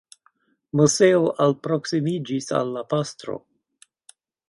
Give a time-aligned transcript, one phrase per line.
[0.81, 3.41] Moseo alproksimiĝas al la pastro.